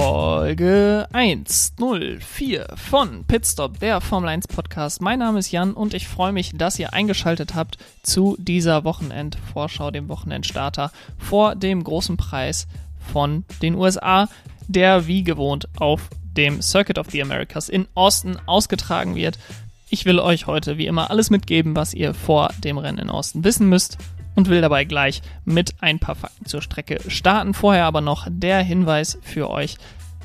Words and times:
Folge 0.00 1.06
104 1.12 2.66
von 2.74 3.24
Pitstop, 3.26 3.78
der 3.78 4.00
Formel 4.00 4.28
1 4.28 4.48
Podcast. 4.48 5.00
Mein 5.00 5.20
Name 5.20 5.38
ist 5.38 5.52
Jan 5.52 5.72
und 5.72 5.94
ich 5.94 6.08
freue 6.08 6.32
mich, 6.32 6.50
dass 6.52 6.80
ihr 6.80 6.92
eingeschaltet 6.92 7.54
habt 7.54 7.78
zu 8.02 8.36
dieser 8.40 8.82
Wochenendvorschau, 8.82 9.92
dem 9.92 10.08
Wochenendstarter 10.08 10.90
vor 11.16 11.54
dem 11.54 11.84
großen 11.84 12.16
Preis 12.16 12.66
von 13.12 13.44
den 13.62 13.76
USA, 13.76 14.28
der 14.66 15.06
wie 15.06 15.22
gewohnt 15.22 15.68
auf 15.78 16.08
dem 16.36 16.60
Circuit 16.60 16.98
of 16.98 17.10
the 17.10 17.22
Americas 17.22 17.68
in 17.68 17.86
Austin 17.94 18.36
ausgetragen 18.46 19.14
wird. 19.14 19.38
Ich 19.90 20.06
will 20.06 20.18
euch 20.18 20.48
heute 20.48 20.76
wie 20.76 20.86
immer 20.86 21.10
alles 21.10 21.30
mitgeben, 21.30 21.76
was 21.76 21.94
ihr 21.94 22.14
vor 22.14 22.50
dem 22.64 22.78
Rennen 22.78 22.98
in 22.98 23.10
Austin 23.10 23.44
wissen 23.44 23.68
müsst 23.68 23.98
und 24.34 24.48
will 24.48 24.60
dabei 24.60 24.84
gleich 24.84 25.22
mit 25.44 25.74
ein 25.80 25.98
paar 25.98 26.14
Fakten 26.14 26.46
zur 26.46 26.62
Strecke 26.62 26.98
starten. 27.08 27.54
Vorher 27.54 27.84
aber 27.84 28.00
noch 28.00 28.26
der 28.30 28.62
Hinweis 28.62 29.18
für 29.22 29.50
euch, 29.50 29.76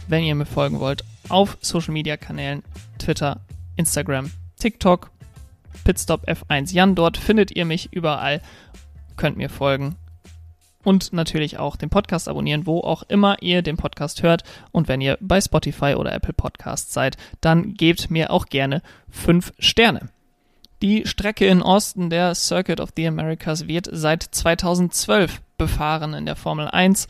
wenn 0.07 0.23
ihr 0.23 0.35
mir 0.35 0.45
folgen 0.45 0.79
wollt, 0.79 1.03
auf 1.29 1.57
Social 1.61 1.93
Media 1.93 2.17
Kanälen, 2.17 2.63
Twitter, 2.97 3.41
Instagram, 3.75 4.31
TikTok, 4.59 5.11
Pitstop 5.83 6.27
F1 6.27 6.73
Jan. 6.73 6.95
Dort 6.95 7.17
findet 7.17 7.51
ihr 7.55 7.65
mich 7.65 7.93
überall, 7.93 8.41
könnt 9.15 9.37
mir 9.37 9.49
folgen 9.49 9.95
und 10.83 11.13
natürlich 11.13 11.59
auch 11.59 11.75
den 11.75 11.89
Podcast 11.89 12.27
abonnieren, 12.27 12.65
wo 12.65 12.79
auch 12.79 13.03
immer 13.03 13.41
ihr 13.41 13.61
den 13.61 13.77
Podcast 13.77 14.23
hört. 14.23 14.43
Und 14.71 14.87
wenn 14.87 15.01
ihr 15.01 15.17
bei 15.21 15.41
Spotify 15.41 15.95
oder 15.95 16.13
Apple 16.13 16.33
Podcasts 16.33 16.93
seid, 16.93 17.17
dann 17.41 17.73
gebt 17.73 18.09
mir 18.09 18.31
auch 18.31 18.47
gerne 18.47 18.81
fünf 19.09 19.53
Sterne. 19.59 20.09
Die 20.81 21.05
Strecke 21.05 21.45
in 21.45 21.61
Osten 21.61 22.09
der 22.09 22.35
Circuit 22.35 22.79
of 22.79 22.91
the 22.95 23.05
Americas 23.05 23.67
wird 23.67 23.89
seit 23.91 24.23
2012 24.23 25.41
befahren 25.57 26.13
in 26.13 26.25
der 26.25 26.37
Formel 26.37 26.69
1, 26.69 27.09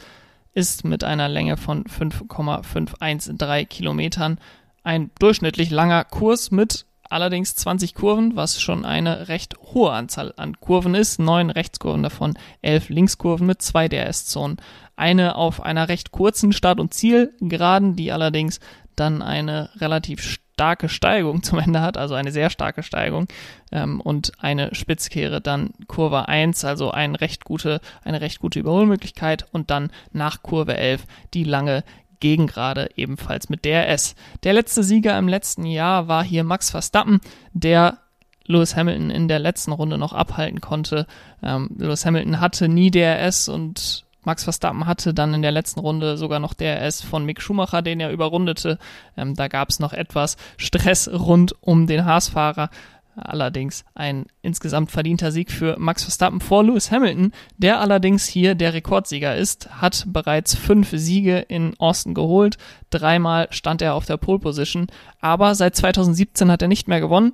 ist 0.55 0.85
mit 0.85 1.03
einer 1.03 1.29
Länge 1.29 1.55
von 1.55 1.85
5,513 1.85 3.69
Kilometern 3.69 4.39
ein 4.83 5.11
durchschnittlich 5.19 5.69
langer 5.69 6.03
Kurs 6.03 6.49
mit 6.49 6.87
allerdings 7.09 7.55
20 7.55 7.93
Kurven, 7.93 8.35
was 8.35 8.59
schon 8.59 8.85
eine 8.85 9.27
recht 9.27 9.55
hohe 9.59 9.91
Anzahl 9.91 10.33
an 10.37 10.59
Kurven 10.59 10.95
ist. 10.95 11.19
Neun 11.19 11.51
Rechtskurven 11.51 12.01
davon, 12.01 12.37
elf 12.63 12.89
Linkskurven 12.89 13.45
mit 13.45 13.61
zwei 13.61 13.87
DRS-Zonen. 13.87 14.57
Eine 14.95 15.35
auf 15.35 15.61
einer 15.61 15.89
recht 15.89 16.11
kurzen 16.11 16.53
Start- 16.53 16.79
und 16.79 16.93
Zielgeraden, 16.93 17.95
die 17.95 18.11
allerdings 18.11 18.59
dann 18.95 19.21
eine 19.21 19.69
relativ 19.77 20.21
starke 20.59 20.89
Steigung 20.89 21.41
zum 21.43 21.59
Ende 21.59 21.79
hat, 21.79 21.95
also 21.95 22.15
eine 22.15 22.33
sehr 22.33 22.49
starke 22.49 22.83
Steigung 22.83 23.29
ähm, 23.71 24.01
und 24.01 24.33
eine 24.39 24.75
Spitzkehre 24.75 25.39
dann 25.39 25.69
Kurve 25.87 26.27
1, 26.27 26.65
also 26.65 26.91
ein 26.91 27.15
recht 27.15 27.45
gute, 27.45 27.79
eine 28.03 28.19
recht 28.19 28.39
gute 28.39 28.59
Überholmöglichkeit 28.59 29.45
und 29.53 29.71
dann 29.71 29.89
nach 30.11 30.43
Kurve 30.43 30.75
11 30.75 31.05
die 31.33 31.45
lange 31.45 31.85
Gegengrade 32.19 32.89
ebenfalls 32.97 33.47
mit 33.47 33.63
DRS. 33.63 34.15
Der 34.43 34.51
letzte 34.51 34.83
Sieger 34.83 35.17
im 35.17 35.29
letzten 35.29 35.65
Jahr 35.65 36.09
war 36.09 36.25
hier 36.25 36.43
Max 36.43 36.71
Verstappen, 36.71 37.21
der 37.53 37.99
Lewis 38.45 38.75
Hamilton 38.75 39.11
in 39.11 39.29
der 39.29 39.39
letzten 39.39 39.71
Runde 39.71 39.97
noch 39.97 40.11
abhalten 40.11 40.59
konnte. 40.59 41.07
Ähm, 41.41 41.69
Lewis 41.77 42.05
Hamilton 42.05 42.41
hatte 42.41 42.67
nie 42.67 42.91
DRS 42.91 43.47
und 43.47 44.03
Max 44.23 44.43
Verstappen 44.43 44.85
hatte 44.85 45.13
dann 45.13 45.33
in 45.33 45.41
der 45.41 45.51
letzten 45.51 45.79
Runde 45.79 46.17
sogar 46.17 46.39
noch 46.39 46.53
DRS 46.53 47.01
von 47.01 47.25
Mick 47.25 47.41
Schumacher, 47.41 47.81
den 47.81 47.99
er 47.99 48.11
überrundete. 48.11 48.77
Ähm, 49.15 49.35
da 49.35 49.47
gab 49.47 49.69
es 49.69 49.79
noch 49.79 49.93
etwas 49.93 50.37
Stress 50.57 51.09
rund 51.11 51.55
um 51.61 51.87
den 51.87 52.05
Haas-Fahrer. 52.05 52.69
Allerdings 53.15 53.83
ein 53.95 54.25
insgesamt 54.41 54.91
verdienter 54.91 55.31
Sieg 55.31 55.51
für 55.51 55.77
Max 55.77 56.03
Verstappen 56.03 56.39
vor 56.39 56.63
Lewis 56.63 56.91
Hamilton, 56.91 57.33
der 57.57 57.81
allerdings 57.81 58.25
hier 58.25 58.55
der 58.55 58.73
Rekordsieger 58.73 59.35
ist, 59.35 59.69
hat 59.81 60.05
bereits 60.07 60.55
fünf 60.55 60.89
Siege 60.91 61.39
in 61.39 61.77
Austin 61.79 62.13
geholt. 62.13 62.57
Dreimal 62.89 63.47
stand 63.51 63.81
er 63.81 63.95
auf 63.95 64.05
der 64.05 64.17
Pole 64.17 64.39
Position, 64.39 64.87
aber 65.19 65.55
seit 65.55 65.75
2017 65.75 66.49
hat 66.49 66.61
er 66.61 66.67
nicht 66.67 66.87
mehr 66.87 67.01
gewonnen, 67.01 67.33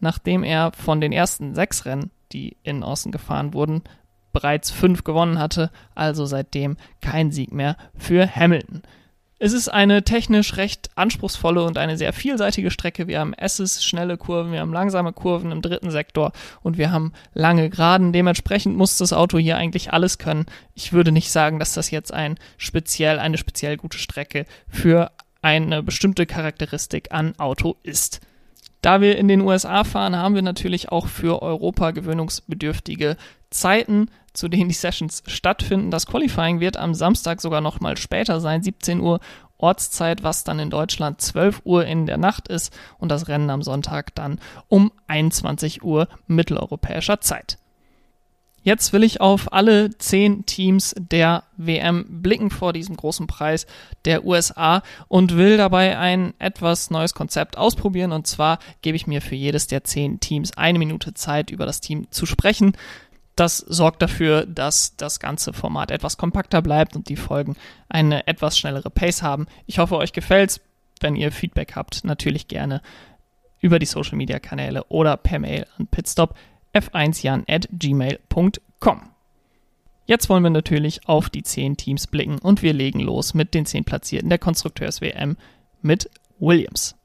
nachdem 0.00 0.42
er 0.42 0.72
von 0.72 1.00
den 1.00 1.12
ersten 1.12 1.54
sechs 1.54 1.84
Rennen, 1.84 2.10
die 2.32 2.56
in 2.62 2.82
Austin 2.82 3.12
gefahren 3.12 3.52
wurden, 3.52 3.82
bereits 4.36 4.70
fünf 4.70 5.02
gewonnen 5.02 5.38
hatte, 5.38 5.70
also 5.94 6.26
seitdem 6.26 6.76
kein 7.00 7.32
Sieg 7.32 7.52
mehr 7.52 7.78
für 7.96 8.28
Hamilton. 8.28 8.82
Es 9.38 9.54
ist 9.54 9.70
eine 9.70 10.02
technisch 10.02 10.58
recht 10.58 10.90
anspruchsvolle 10.94 11.64
und 11.64 11.78
eine 11.78 11.96
sehr 11.96 12.12
vielseitige 12.12 12.70
Strecke. 12.70 13.06
Wir 13.06 13.20
haben 13.20 13.32
S's, 13.32 13.82
schnelle 13.82 14.18
Kurven, 14.18 14.52
wir 14.52 14.60
haben 14.60 14.74
langsame 14.74 15.14
Kurven 15.14 15.52
im 15.52 15.62
dritten 15.62 15.90
Sektor 15.90 16.32
und 16.62 16.76
wir 16.76 16.90
haben 16.90 17.14
lange 17.32 17.70
Geraden. 17.70 18.12
Dementsprechend 18.12 18.76
muss 18.76 18.98
das 18.98 19.14
Auto 19.14 19.38
hier 19.38 19.56
eigentlich 19.56 19.94
alles 19.94 20.18
können. 20.18 20.44
Ich 20.74 20.92
würde 20.92 21.12
nicht 21.12 21.30
sagen, 21.30 21.58
dass 21.58 21.72
das 21.72 21.90
jetzt 21.90 22.12
ein 22.12 22.38
speziell, 22.58 23.18
eine 23.18 23.38
speziell 23.38 23.78
gute 23.78 23.96
Strecke 23.96 24.44
für 24.68 25.12
eine 25.40 25.82
bestimmte 25.82 26.26
Charakteristik 26.26 27.10
an 27.10 27.38
Auto 27.38 27.76
ist. 27.82 28.20
Da 28.82 29.00
wir 29.00 29.16
in 29.16 29.28
den 29.28 29.40
USA 29.40 29.84
fahren, 29.84 30.14
haben 30.14 30.34
wir 30.34 30.42
natürlich 30.42 30.90
auch 30.92 31.08
für 31.08 31.42
Europa 31.42 31.90
gewöhnungsbedürftige 31.90 33.16
Zeiten 33.50 34.10
zu 34.36 34.48
denen 34.48 34.68
die 34.68 34.74
Sessions 34.74 35.22
stattfinden. 35.26 35.90
Das 35.90 36.06
Qualifying 36.06 36.60
wird 36.60 36.76
am 36.76 36.94
Samstag 36.94 37.40
sogar 37.40 37.60
noch 37.60 37.80
mal 37.80 37.96
später 37.96 38.40
sein, 38.40 38.62
17 38.62 39.00
Uhr 39.00 39.20
Ortszeit, 39.58 40.22
was 40.22 40.44
dann 40.44 40.58
in 40.58 40.70
Deutschland 40.70 41.20
12 41.20 41.62
Uhr 41.64 41.86
in 41.86 42.06
der 42.06 42.18
Nacht 42.18 42.48
ist 42.48 42.76
und 42.98 43.08
das 43.08 43.28
Rennen 43.28 43.50
am 43.50 43.62
Sonntag 43.62 44.14
dann 44.14 44.38
um 44.68 44.92
21 45.06 45.82
Uhr 45.82 46.08
mitteleuropäischer 46.26 47.20
Zeit. 47.20 47.58
Jetzt 48.66 48.92
will 48.92 49.04
ich 49.04 49.20
auf 49.20 49.52
alle 49.52 49.96
zehn 49.96 50.44
Teams 50.44 50.92
der 50.98 51.44
WM 51.56 52.04
blicken 52.08 52.50
vor 52.50 52.72
diesem 52.72 52.96
großen 52.96 53.28
Preis 53.28 53.64
der 54.04 54.24
USA 54.24 54.82
und 55.06 55.36
will 55.36 55.56
dabei 55.56 55.96
ein 55.96 56.34
etwas 56.40 56.90
neues 56.90 57.14
Konzept 57.14 57.56
ausprobieren. 57.58 58.10
Und 58.10 58.26
zwar 58.26 58.58
gebe 58.82 58.96
ich 58.96 59.06
mir 59.06 59.22
für 59.22 59.36
jedes 59.36 59.68
der 59.68 59.84
zehn 59.84 60.18
Teams 60.18 60.56
eine 60.56 60.80
Minute 60.80 61.14
Zeit, 61.14 61.52
über 61.52 61.64
das 61.64 61.80
Team 61.80 62.10
zu 62.10 62.26
sprechen. 62.26 62.72
Das 63.36 63.58
sorgt 63.58 64.00
dafür, 64.00 64.46
dass 64.46 64.96
das 64.96 65.20
ganze 65.20 65.52
Format 65.52 65.90
etwas 65.90 66.16
kompakter 66.16 66.62
bleibt 66.62 66.96
und 66.96 67.10
die 67.10 67.16
Folgen 67.16 67.54
eine 67.88 68.26
etwas 68.26 68.58
schnellere 68.58 68.88
Pace 68.88 69.22
haben. 69.22 69.46
Ich 69.66 69.78
hoffe, 69.78 69.96
euch 69.96 70.12
gefällt's. 70.12 70.60
Wenn 71.00 71.14
ihr 71.14 71.30
Feedback 71.30 71.76
habt, 71.76 72.04
natürlich 72.04 72.48
gerne 72.48 72.80
über 73.60 73.78
die 73.78 73.84
Social 73.84 74.16
Media 74.16 74.38
Kanäle 74.38 74.84
oder 74.84 75.18
per 75.18 75.38
Mail 75.38 75.66
an 75.76 75.86
pitstop 75.86 76.34
f1jan 76.72 77.44
at 77.46 77.68
gmail.com. 77.70 79.10
Jetzt 80.06 80.28
wollen 80.30 80.42
wir 80.42 80.50
natürlich 80.50 81.06
auf 81.06 81.28
die 81.28 81.42
10 81.42 81.76
Teams 81.76 82.06
blicken 82.06 82.38
und 82.38 82.62
wir 82.62 82.72
legen 82.72 83.00
los 83.00 83.34
mit 83.34 83.52
den 83.52 83.66
10 83.66 83.84
Platzierten 83.84 84.30
der 84.30 84.38
Konstrukteurs-WM 84.38 85.36
mit 85.82 86.08
Williams. 86.38 86.95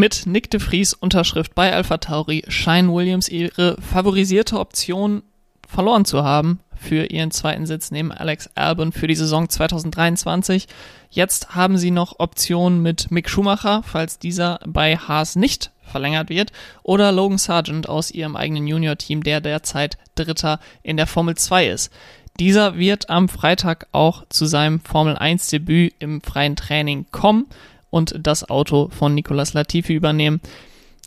Mit 0.00 0.24
Nick 0.24 0.50
de 0.50 0.60
Vries 0.60 0.94
Unterschrift 0.94 1.54
bei 1.54 1.74
Alpha 1.74 1.98
Tauri 1.98 2.42
scheinen 2.48 2.90
Williams 2.90 3.28
ihre 3.28 3.76
favorisierte 3.82 4.58
Option 4.58 5.22
verloren 5.68 6.06
zu 6.06 6.24
haben 6.24 6.60
für 6.74 7.04
ihren 7.04 7.30
zweiten 7.30 7.66
Sitz 7.66 7.90
neben 7.90 8.10
Alex 8.10 8.48
Albon 8.54 8.92
für 8.92 9.08
die 9.08 9.14
Saison 9.14 9.50
2023. 9.50 10.68
Jetzt 11.10 11.54
haben 11.54 11.76
sie 11.76 11.90
noch 11.90 12.18
Optionen 12.18 12.80
mit 12.80 13.10
Mick 13.10 13.28
Schumacher, 13.28 13.82
falls 13.84 14.18
dieser 14.18 14.60
bei 14.66 14.96
Haas 14.96 15.36
nicht 15.36 15.70
verlängert 15.82 16.30
wird, 16.30 16.52
oder 16.82 17.12
Logan 17.12 17.36
Sargent 17.36 17.86
aus 17.86 18.10
ihrem 18.10 18.36
eigenen 18.36 18.66
Junior-Team, 18.66 19.22
der 19.22 19.42
derzeit 19.42 19.98
Dritter 20.14 20.60
in 20.82 20.96
der 20.96 21.08
Formel 21.08 21.34
2 21.34 21.68
ist. 21.68 21.92
Dieser 22.38 22.78
wird 22.78 23.10
am 23.10 23.28
Freitag 23.28 23.86
auch 23.92 24.24
zu 24.30 24.46
seinem 24.46 24.80
Formel 24.80 25.18
1 25.18 25.48
Debüt 25.48 25.92
im 25.98 26.22
freien 26.22 26.56
Training 26.56 27.04
kommen 27.10 27.48
und 27.90 28.14
das 28.18 28.48
Auto 28.48 28.88
von 28.90 29.14
Nicolas 29.14 29.52
Latifi 29.52 29.94
übernehmen. 29.94 30.40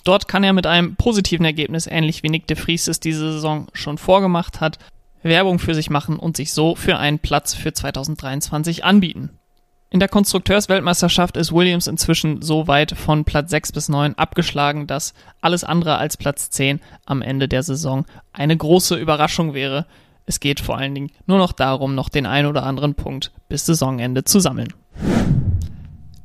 Dort 0.03 0.27
kann 0.27 0.43
er 0.43 0.53
mit 0.53 0.67
einem 0.67 0.95
positiven 0.95 1.45
Ergebnis, 1.45 1.87
ähnlich 1.87 2.23
wie 2.23 2.29
Nick 2.29 2.47
de 2.47 2.57
Vries 2.57 2.87
es 2.87 2.99
diese 2.99 3.31
Saison 3.31 3.67
schon 3.73 3.97
vorgemacht 3.97 4.59
hat, 4.59 4.77
Werbung 5.23 5.59
für 5.59 5.73
sich 5.73 5.89
machen 5.89 6.17
und 6.17 6.35
sich 6.35 6.51
so 6.51 6.75
für 6.75 6.97
einen 6.97 7.19
Platz 7.19 7.53
für 7.53 7.71
2023 7.71 8.83
anbieten. 8.83 9.29
In 9.89 9.99
der 9.99 10.09
Konstrukteursweltmeisterschaft 10.09 11.37
ist 11.37 11.53
Williams 11.53 11.85
inzwischen 11.85 12.41
so 12.41 12.67
weit 12.67 12.97
von 12.97 13.25
Platz 13.25 13.51
6 13.51 13.71
bis 13.73 13.89
9 13.89 14.15
abgeschlagen, 14.15 14.87
dass 14.87 15.13
alles 15.39 15.63
andere 15.63 15.97
als 15.97 16.17
Platz 16.17 16.49
10 16.49 16.81
am 17.05 17.21
Ende 17.21 17.47
der 17.47 17.61
Saison 17.61 18.05
eine 18.33 18.57
große 18.57 18.95
Überraschung 18.95 19.53
wäre. 19.53 19.85
Es 20.25 20.39
geht 20.39 20.59
vor 20.59 20.77
allen 20.77 20.95
Dingen 20.95 21.11
nur 21.27 21.37
noch 21.37 21.51
darum, 21.51 21.93
noch 21.93 22.09
den 22.09 22.25
ein 22.25 22.47
oder 22.47 22.63
anderen 22.63 22.95
Punkt 22.95 23.31
bis 23.49 23.67
Saisonende 23.67 24.23
zu 24.23 24.39
sammeln. 24.39 24.73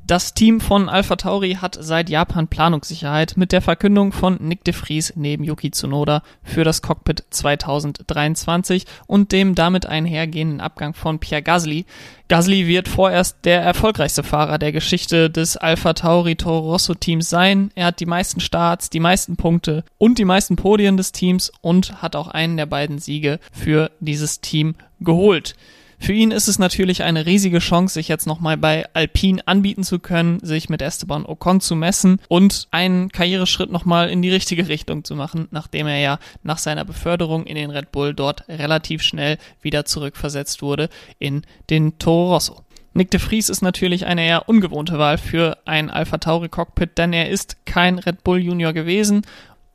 Das 0.09 0.33
Team 0.33 0.63
von 0.63 0.89
Alpha 0.89 1.17
Tauri 1.17 1.59
hat 1.61 1.77
seit 1.79 2.09
Japan 2.09 2.49
Planungssicherheit 2.49 3.37
mit 3.37 3.53
der 3.53 3.61
Verkündung 3.61 4.13
von 4.13 4.39
Nick 4.41 4.65
de 4.65 4.73
Vries 4.73 5.13
neben 5.17 5.45
Yuki 5.45 5.71
Tsunoda 5.71 6.23
für 6.43 6.65
das 6.65 6.81
Cockpit 6.81 7.25
2023 7.29 8.87
und 9.07 9.33
dem 9.33 9.55
damit 9.55 9.85
einhergehenden 9.85 10.63
Abgang 10.63 10.95
von 10.95 11.19
Pierre 11.19 11.43
Gasly. 11.43 11.85
Gasly 12.29 12.67
wird 12.67 12.89
vorerst 12.89 13.45
der 13.45 13.61
erfolgreichste 13.61 14.23
Fahrer 14.23 14.57
der 14.57 14.73
Geschichte 14.73 15.29
des 15.29 15.59
Alpha 15.59 15.93
Tauri 15.93 16.37
Toro 16.37 16.71
Rosso 16.71 16.95
Teams 16.95 17.29
sein. 17.29 17.71
Er 17.75 17.89
hat 17.89 18.01
die 18.01 18.07
meisten 18.07 18.41
Starts, 18.41 18.89
die 18.89 19.01
meisten 19.01 19.37
Punkte 19.37 19.85
und 19.99 20.17
die 20.17 20.25
meisten 20.25 20.57
Podien 20.57 20.97
des 20.97 21.13
Teams 21.13 21.53
und 21.61 22.01
hat 22.01 22.17
auch 22.17 22.29
einen 22.29 22.57
der 22.57 22.65
beiden 22.65 22.99
Siege 22.99 23.41
für 23.53 23.91
dieses 24.01 24.41
Team 24.41 24.75
geholt. 25.01 25.55
Für 26.01 26.13
ihn 26.13 26.31
ist 26.31 26.49
es 26.49 26.59
natürlich 26.59 27.03
eine 27.03 27.27
riesige 27.27 27.59
Chance, 27.59 27.95
sich 27.95 28.09
jetzt 28.09 28.27
nochmal 28.27 28.57
bei 28.57 28.87
Alpine 28.95 29.47
anbieten 29.47 29.83
zu 29.83 29.99
können, 29.99 30.39
sich 30.41 30.69
mit 30.69 30.81
Esteban 30.81 31.27
Ocon 31.27 31.61
zu 31.61 31.75
messen 31.75 32.21
und 32.29 32.69
einen 32.71 33.11
Karriereschritt 33.11 33.71
nochmal 33.71 34.09
in 34.09 34.23
die 34.23 34.31
richtige 34.31 34.69
Richtung 34.69 35.05
zu 35.05 35.17
machen, 35.17 35.49
nachdem 35.51 35.87
er 35.87 35.99
ja 35.99 36.19
nach 36.43 36.59
seiner 36.59 36.85
Beförderung 36.85 37.47
in 37.47 37.57
den 37.57 37.71
Red 37.71 37.91
Bull 37.91 38.15
dort 38.15 38.49
relativ 38.49 39.03
schnell 39.03 39.39
wieder 39.61 39.85
zurückversetzt 39.85 40.63
wurde 40.63 40.89
in 41.19 41.43
den 41.69 41.99
Toro 41.99 42.33
Rosso. 42.33 42.63
Nick 42.95 43.11
de 43.11 43.21
Vries 43.21 43.49
ist 43.49 43.63
natürlich 43.63 44.07
eine 44.07 44.25
eher 44.25 44.49
ungewohnte 44.49 44.99
Wahl 44.99 45.19
für 45.19 45.59
ein 45.67 45.91
Alpha 45.91 46.19
Tauri 46.19 46.49
Cockpit, 46.49 46.97
denn 46.97 47.13
er 47.13 47.29
ist 47.29 47.67
kein 47.67 47.99
Red 47.99 48.25
Bull 48.25 48.39
Junior 48.39 48.73
gewesen 48.73 49.23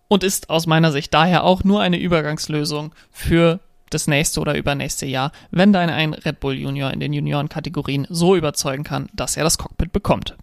und 0.07 0.23
ist 0.23 0.49
aus 0.49 0.67
meiner 0.67 0.91
Sicht 0.91 1.13
daher 1.13 1.43
auch 1.43 1.63
nur 1.63 1.81
eine 1.81 1.99
Übergangslösung 1.99 2.93
für 3.11 3.59
das 3.93 4.07
nächste 4.07 4.39
oder 4.39 4.55
übernächste 4.55 5.05
Jahr, 5.05 5.31
wenn 5.51 5.73
dann 5.73 5.89
ein 5.89 6.13
Red 6.13 6.39
Bull 6.39 6.55
Junior 6.55 6.91
in 6.91 6.99
den 6.99 7.13
Juniorenkategorien 7.13 8.07
so 8.09 8.35
überzeugen 8.35 8.83
kann, 8.83 9.09
dass 9.13 9.37
er 9.37 9.43
das 9.43 9.57
Cockpit 9.57 9.91
bekommt. 9.91 10.35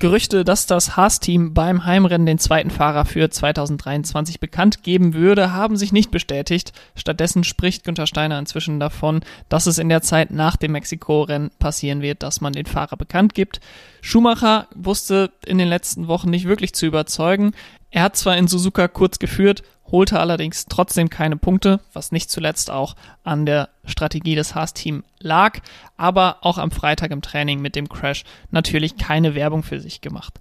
Gerüchte, 0.00 0.44
dass 0.44 0.66
das 0.66 0.96
Haas-Team 0.96 1.54
beim 1.54 1.84
Heimrennen 1.84 2.26
den 2.26 2.38
zweiten 2.38 2.70
Fahrer 2.70 3.04
für 3.04 3.28
2023 3.28 4.38
bekannt 4.38 4.84
geben 4.84 5.12
würde, 5.12 5.52
haben 5.52 5.76
sich 5.76 5.92
nicht 5.92 6.12
bestätigt. 6.12 6.72
Stattdessen 6.94 7.42
spricht 7.42 7.82
Günther 7.82 8.06
Steiner 8.06 8.38
inzwischen 8.38 8.78
davon, 8.78 9.22
dass 9.48 9.66
es 9.66 9.78
in 9.78 9.88
der 9.88 10.02
Zeit 10.02 10.30
nach 10.30 10.56
dem 10.56 10.72
Mexiko-Rennen 10.72 11.50
passieren 11.58 12.00
wird, 12.00 12.22
dass 12.22 12.40
man 12.40 12.52
den 12.52 12.66
Fahrer 12.66 12.96
bekannt 12.96 13.34
gibt. 13.34 13.60
Schumacher 14.00 14.68
wusste 14.72 15.32
in 15.44 15.58
den 15.58 15.68
letzten 15.68 16.06
Wochen 16.06 16.30
nicht 16.30 16.46
wirklich 16.46 16.74
zu 16.74 16.86
überzeugen. 16.86 17.52
Er 17.90 18.02
hat 18.02 18.16
zwar 18.16 18.36
in 18.36 18.46
Suzuka 18.46 18.86
kurz 18.86 19.18
geführt, 19.18 19.64
holte 19.90 20.20
allerdings 20.20 20.66
trotzdem 20.66 21.10
keine 21.10 21.36
Punkte, 21.36 21.80
was 21.92 22.12
nicht 22.12 22.30
zuletzt 22.30 22.70
auch 22.70 22.96
an 23.24 23.46
der 23.46 23.70
Strategie 23.84 24.34
des 24.34 24.54
Haas-Team 24.54 25.04
lag, 25.20 25.60
aber 25.96 26.38
auch 26.42 26.58
am 26.58 26.70
Freitag 26.70 27.10
im 27.10 27.22
Training 27.22 27.60
mit 27.60 27.74
dem 27.74 27.88
Crash 27.88 28.24
natürlich 28.50 28.96
keine 28.96 29.34
Werbung 29.34 29.62
für 29.62 29.80
sich 29.80 30.00
gemacht. 30.00 30.40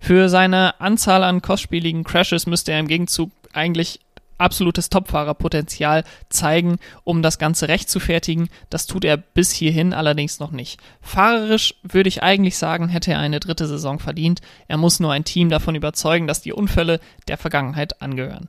Für 0.00 0.28
seine 0.28 0.80
Anzahl 0.80 1.24
an 1.24 1.42
kostspieligen 1.42 2.04
Crashes 2.04 2.46
müsste 2.46 2.72
er 2.72 2.80
im 2.80 2.88
Gegenzug 2.88 3.30
eigentlich 3.52 4.00
absolutes 4.38 4.88
Topfahrerpotenzial 4.88 6.04
zeigen, 6.30 6.78
um 7.04 7.22
das 7.22 7.38
Ganze 7.38 7.68
recht 7.68 7.90
zu 7.90 8.00
fertigen. 8.00 8.48
Das 8.70 8.86
tut 8.86 9.04
er 9.04 9.16
bis 9.16 9.50
hierhin 9.50 9.92
allerdings 9.92 10.38
noch 10.38 10.52
nicht. 10.52 10.80
Fahrerisch 11.00 11.74
würde 11.82 12.08
ich 12.08 12.22
eigentlich 12.22 12.56
sagen, 12.56 12.88
hätte 12.88 13.12
er 13.12 13.18
eine 13.18 13.40
dritte 13.40 13.66
Saison 13.66 13.98
verdient. 13.98 14.40
Er 14.68 14.76
muss 14.76 15.00
nur 15.00 15.12
ein 15.12 15.24
Team 15.24 15.48
davon 15.48 15.74
überzeugen, 15.74 16.28
dass 16.28 16.40
die 16.40 16.52
Unfälle 16.52 17.00
der 17.26 17.36
Vergangenheit 17.36 18.00
angehören. 18.00 18.48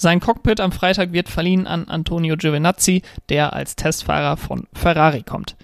Sein 0.00 0.20
Cockpit 0.20 0.60
am 0.60 0.70
Freitag 0.70 1.12
wird 1.12 1.28
verliehen 1.28 1.66
an 1.66 1.88
Antonio 1.88 2.36
Giovinazzi, 2.36 3.02
der 3.30 3.52
als 3.52 3.74
Testfahrer 3.74 4.36
von 4.36 4.68
Ferrari 4.72 5.24
kommt. 5.24 5.56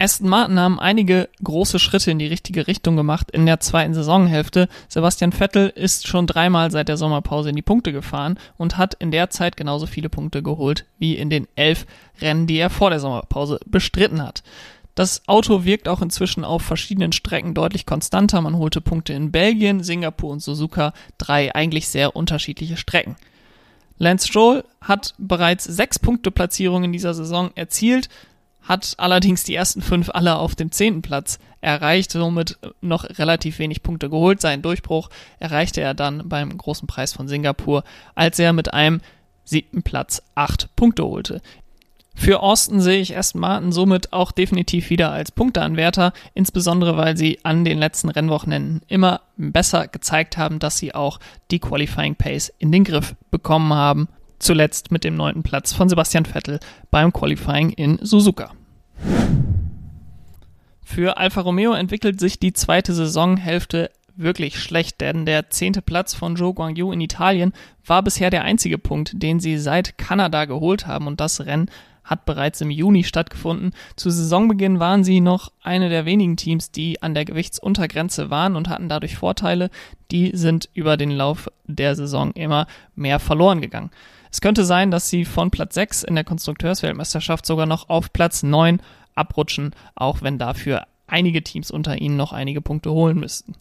Aston 0.00 0.28
Martin 0.28 0.58
haben 0.58 0.80
einige 0.80 1.28
große 1.44 1.78
Schritte 1.78 2.10
in 2.10 2.18
die 2.18 2.26
richtige 2.26 2.66
Richtung 2.66 2.96
gemacht 2.96 3.30
in 3.30 3.46
der 3.46 3.60
zweiten 3.60 3.94
Saisonhälfte. 3.94 4.68
Sebastian 4.88 5.30
Vettel 5.30 5.68
ist 5.68 6.08
schon 6.08 6.26
dreimal 6.26 6.72
seit 6.72 6.88
der 6.88 6.96
Sommerpause 6.96 7.50
in 7.50 7.54
die 7.54 7.62
Punkte 7.62 7.92
gefahren 7.92 8.40
und 8.56 8.76
hat 8.76 8.94
in 8.94 9.12
der 9.12 9.30
Zeit 9.30 9.56
genauso 9.56 9.86
viele 9.86 10.08
Punkte 10.08 10.42
geholt 10.42 10.84
wie 10.98 11.14
in 11.14 11.30
den 11.30 11.46
elf 11.54 11.86
Rennen, 12.20 12.48
die 12.48 12.56
er 12.56 12.70
vor 12.70 12.90
der 12.90 12.98
Sommerpause 12.98 13.60
bestritten 13.66 14.20
hat. 14.20 14.42
Das 14.94 15.26
Auto 15.26 15.64
wirkt 15.64 15.88
auch 15.88 16.02
inzwischen 16.02 16.44
auf 16.44 16.62
verschiedenen 16.62 17.12
Strecken 17.12 17.54
deutlich 17.54 17.84
konstanter. 17.84 18.40
Man 18.40 18.56
holte 18.58 18.80
Punkte 18.80 19.12
in 19.12 19.32
Belgien, 19.32 19.82
Singapur 19.82 20.30
und 20.30 20.40
Suzuka, 20.40 20.92
drei 21.18 21.54
eigentlich 21.54 21.88
sehr 21.88 22.14
unterschiedliche 22.14 22.76
Strecken. 22.76 23.16
Lance 23.98 24.28
Stroll 24.28 24.64
hat 24.80 25.14
bereits 25.18 25.64
sechs 25.64 25.98
Punkte 25.98 26.30
Platzierungen 26.30 26.84
in 26.84 26.92
dieser 26.92 27.14
Saison 27.14 27.50
erzielt, 27.54 28.08
hat 28.62 28.94
allerdings 28.96 29.44
die 29.44 29.54
ersten 29.54 29.82
fünf 29.82 30.10
alle 30.10 30.36
auf 30.36 30.54
dem 30.54 30.72
zehnten 30.72 31.02
Platz 31.02 31.38
erreicht, 31.60 32.12
somit 32.12 32.58
noch 32.80 33.04
relativ 33.18 33.58
wenig 33.58 33.82
Punkte 33.82 34.08
geholt. 34.08 34.40
Seinen 34.40 34.62
Durchbruch 34.62 35.10
erreichte 35.38 35.80
er 35.80 35.94
dann 35.94 36.28
beim 36.28 36.56
großen 36.56 36.86
Preis 36.86 37.12
von 37.12 37.28
Singapur, 37.28 37.84
als 38.14 38.38
er 38.38 38.52
mit 38.52 38.72
einem 38.72 39.00
siebten 39.44 39.82
Platz 39.82 40.22
acht 40.34 40.74
Punkte 40.76 41.04
holte. 41.04 41.42
Für 42.14 42.40
Austin 42.40 42.80
sehe 42.80 43.00
ich 43.00 43.16
Aston 43.16 43.40
Martin 43.40 43.72
somit 43.72 44.12
auch 44.12 44.32
definitiv 44.32 44.88
wieder 44.88 45.10
als 45.10 45.32
Punkteanwärter, 45.32 46.12
insbesondere 46.32 46.96
weil 46.96 47.16
sie 47.16 47.40
an 47.42 47.64
den 47.64 47.78
letzten 47.78 48.08
Rennwochenenden 48.08 48.82
immer 48.88 49.20
besser 49.36 49.88
gezeigt 49.88 50.38
haben, 50.38 50.58
dass 50.58 50.78
sie 50.78 50.94
auch 50.94 51.18
die 51.50 51.58
Qualifying 51.58 52.14
Pace 52.14 52.52
in 52.58 52.72
den 52.72 52.84
Griff 52.84 53.14
bekommen 53.30 53.74
haben 53.74 54.08
zuletzt 54.38 54.90
mit 54.90 55.04
dem 55.04 55.16
neunten 55.16 55.42
Platz 55.42 55.72
von 55.72 55.88
Sebastian 55.88 56.26
Vettel 56.26 56.60
beim 56.90 57.12
Qualifying 57.12 57.70
in 57.70 57.98
Suzuka. 58.02 58.52
Für 60.82 61.16
Alfa 61.16 61.40
Romeo 61.40 61.72
entwickelt 61.72 62.20
sich 62.20 62.38
die 62.38 62.52
zweite 62.52 62.94
Saisonhälfte 62.94 63.90
wirklich 64.16 64.58
schlecht, 64.58 65.00
denn 65.00 65.26
der 65.26 65.50
zehnte 65.50 65.82
Platz 65.82 66.14
von 66.14 66.36
Zhou 66.36 66.54
Guangyu 66.54 66.92
in 66.92 67.00
Italien 67.00 67.52
war 67.84 68.02
bisher 68.02 68.30
der 68.30 68.44
einzige 68.44 68.78
Punkt, 68.78 69.22
den 69.22 69.40
sie 69.40 69.58
seit 69.58 69.98
Kanada 69.98 70.44
geholt 70.44 70.86
haben 70.86 71.06
und 71.06 71.20
das 71.20 71.44
Rennen 71.44 71.70
hat 72.04 72.26
bereits 72.26 72.60
im 72.60 72.70
Juni 72.70 73.02
stattgefunden. 73.02 73.72
Zu 73.96 74.10
Saisonbeginn 74.10 74.78
waren 74.78 75.04
sie 75.04 75.20
noch 75.20 75.50
eine 75.62 75.88
der 75.88 76.04
wenigen 76.04 76.36
Teams, 76.36 76.70
die 76.70 77.02
an 77.02 77.14
der 77.14 77.24
Gewichtsuntergrenze 77.24 78.30
waren 78.30 78.56
und 78.56 78.68
hatten 78.68 78.88
dadurch 78.88 79.16
Vorteile. 79.16 79.70
Die 80.10 80.32
sind 80.34 80.68
über 80.74 80.96
den 80.96 81.10
Lauf 81.10 81.50
der 81.64 81.96
Saison 81.96 82.32
immer 82.32 82.66
mehr 82.94 83.18
verloren 83.18 83.62
gegangen. 83.62 83.90
Es 84.30 84.40
könnte 84.40 84.64
sein, 84.64 84.90
dass 84.90 85.08
sie 85.08 85.24
von 85.24 85.50
Platz 85.50 85.74
6 85.74 86.02
in 86.02 86.14
der 86.14 86.24
Konstrukteursweltmeisterschaft 86.24 87.46
sogar 87.46 87.66
noch 87.66 87.88
auf 87.88 88.12
Platz 88.12 88.42
9 88.42 88.80
abrutschen, 89.14 89.74
auch 89.94 90.22
wenn 90.22 90.38
dafür 90.38 90.86
einige 91.06 91.42
Teams 91.42 91.70
unter 91.70 91.98
ihnen 91.98 92.16
noch 92.16 92.32
einige 92.32 92.60
Punkte 92.60 92.90
holen 92.90 93.18
müssten. 93.18 93.54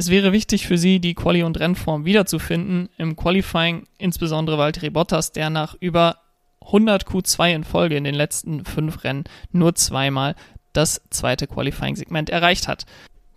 Es 0.00 0.08
wäre 0.08 0.32
wichtig 0.32 0.66
für 0.66 0.78
sie, 0.78 0.98
die 0.98 1.12
Quali- 1.12 1.42
und 1.42 1.60
Rennform 1.60 2.06
wiederzufinden. 2.06 2.88
Im 2.96 3.16
Qualifying 3.16 3.84
insbesondere 3.98 4.56
Valtteri 4.56 4.88
Bottas, 4.88 5.32
der 5.32 5.50
nach 5.50 5.76
über 5.78 6.16
100 6.62 7.06
Q2 7.06 7.54
in 7.54 7.64
Folge 7.64 7.98
in 7.98 8.04
den 8.04 8.14
letzten 8.14 8.64
fünf 8.64 9.04
Rennen 9.04 9.24
nur 9.52 9.74
zweimal 9.74 10.36
das 10.72 11.02
zweite 11.10 11.46
Qualifying-Segment 11.46 12.30
erreicht 12.30 12.66
hat. 12.66 12.86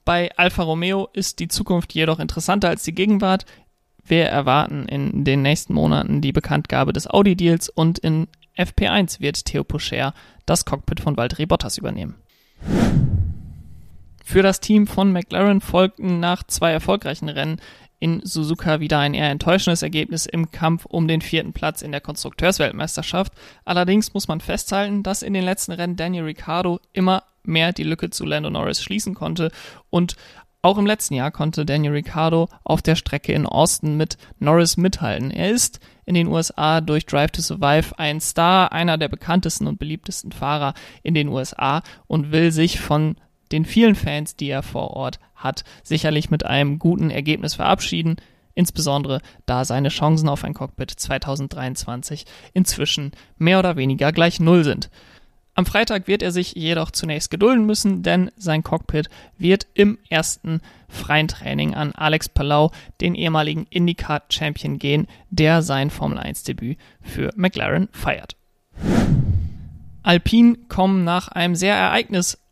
Bei 0.06 0.31
Alfa 0.38 0.63
Romeo 0.63 1.10
ist 1.12 1.39
die 1.39 1.50
Zukunft 1.50 1.94
jedoch 1.94 2.19
interessanter 2.19 2.69
als 2.69 2.83
die 2.83 2.95
Gegenwart. 2.95 3.44
Wir 4.01 4.27
erwarten 4.27 4.88
in 4.88 5.25
den 5.25 5.42
nächsten 5.42 5.74
Monaten 5.74 6.21
die 6.21 6.31
Bekanntgabe 6.31 6.94
des 6.94 7.10
Audi-Deals 7.10 7.68
und 7.68 8.00
in 8.00 8.30
FP1 8.57 9.19
wird 9.19 9.44
Theo 9.44 9.65
Pocher 9.65 10.13
das 10.46 10.63
Cockpit 10.63 11.01
von 11.01 11.17
Valtteri 11.17 11.46
Bottas 11.46 11.77
übernehmen. 11.77 12.15
Für 14.25 14.42
das 14.42 14.62
Team 14.62 14.88
von 14.88 15.12
McLaren 15.12 15.60
folgten 15.60 16.22
nach 16.22 16.44
zwei 16.44 16.72
erfolgreichen 16.72 17.27
Rennen 17.27 17.60
in 18.00 18.22
Suzuka 18.24 18.80
wieder 18.80 19.00
ein 19.00 19.13
eher 19.13 19.30
enttäuschendes 19.30 19.82
Ergebnis 19.82 20.25
im 20.25 20.50
Kampf 20.50 20.86
um 20.86 21.08
den 21.08 21.22
vierten 21.22 21.53
Platz 21.53 21.82
in 21.82 21.92
der 21.92 22.01
Konstrukteursweltmeisterschaft. 22.01 23.34
Allerdings 23.65 24.13
muss 24.13 24.27
man 24.27 24.39
festhalten, 24.39 25.03
dass 25.03 25.24
in 25.24 25.34
den 25.34 25.44
letzten 25.44 25.74
Rennen 25.74 25.98
Daniel 25.98 26.24
Ricciardo 26.24 26.80
immer 26.94 27.24
mehr 27.44 27.74
die 27.74 27.84
Lücke 27.84 28.10
zu 28.10 28.25
Lando 28.25 28.50
Norris 28.50 28.82
schließen 28.82 29.13
konnte 29.13 29.51
und 29.89 30.15
auch 30.62 30.77
im 30.77 30.86
letzten 30.86 31.15
Jahr 31.15 31.30
konnte 31.30 31.65
Daniel 31.65 31.92
Ricciardo 31.92 32.48
auf 32.63 32.82
der 32.82 32.96
Strecke 32.96 33.34
in 33.34 33.46
Austin 33.46 33.98
mit 33.98 34.18
Norris 34.39 34.77
mithalten. 34.77 35.30
Er 35.30 35.51
ist 35.51 35.82
in 36.06 36.15
den 36.15 36.27
USA 36.27 36.80
durch 36.80 37.06
Drive 37.06 37.32
to 37.32 37.42
Survive 37.42 38.00
ein 38.00 38.22
Star, 38.22 38.72
einer 38.72 38.98
der 38.98 39.10
bekanntesten 39.10 39.68
und 39.68 39.77
beliebtesten 39.77 40.32
Fahrer 40.32 40.74
in 41.03 41.13
den 41.13 41.27
USA 41.27 41.84
und 42.08 42.32
will 42.32 42.53
sich 42.53 42.80
von 42.80 43.18
den 43.53 43.63
vielen 43.63 43.95
Fans, 43.95 44.36
die 44.36 44.50
er 44.50 44.63
vor 44.63 44.91
Ort 44.91 45.19
hat, 45.36 45.63
sicherlich 45.83 46.29
mit 46.29 46.45
einem 46.45 46.79
guten 46.79 47.10
Ergebnis 47.10 47.53
verabschieden, 47.53 48.17
insbesondere 48.55 49.22
da 49.45 49.63
seine 49.63 49.89
Chancen 49.89 50.27
auf 50.27 50.43
ein 50.43 50.53
Cockpit 50.53 50.91
2023 50.91 52.25
inzwischen 52.53 53.12
mehr 53.38 53.60
oder 53.60 53.77
weniger 53.77 54.12
gleich 54.12 54.39
Null 54.39 54.63
sind. 54.63 54.89
Am 55.55 55.67
Freitag 55.67 56.07
wird 56.07 56.24
er 56.24 56.31
sich 56.31 56.55
jedoch 56.55 56.89
zunächst 56.89 57.29
gedulden 57.29 57.67
müssen, 57.67 58.01
denn 58.01 58.31
sein 58.38 58.63
Cockpit 58.63 59.10
wird 59.38 59.67
im 59.75 60.00
ersten 60.10 60.62
freien 60.89 61.27
Training 61.27 61.75
an 61.75 61.91
Alex 61.91 62.27
Palau, 62.27 62.72
den 63.01 63.13
ehemaligen 63.13 63.67
IndyCar-Champion, 63.69 64.79
gehen, 64.79 65.07
der 65.29 65.62
sein 65.62 65.91
Formel-1-Debüt 65.91 66.79
für 67.01 67.31
McLaren 67.36 67.88
feiert. 67.91 68.36
Alpine 70.01 70.57
kommen 70.69 71.03
nach 71.03 71.27
einem 71.27 71.55
sehr 71.55 71.75